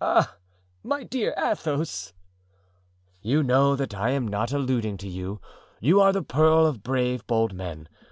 [0.00, 0.36] "Ah!
[0.84, 2.12] my dear Athos!"
[3.20, 5.40] "You know that I am not alluding to you;
[5.80, 7.88] you are the pearl of brave, bold men.